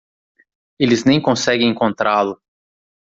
Eles 0.79 1.03
nem 1.03 1.21
conseguem 1.21 1.69
encontrá-lo. 1.69 2.41